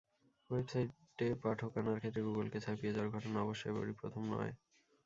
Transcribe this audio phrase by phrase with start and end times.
[0.49, 4.53] ওয়েবসাইটে পাঠক আনার ক্ষেত্রে গুগলকে ছাপিয়ে যাওয়ার ঘটনা অবশ্য এবারই প্রথম নয়।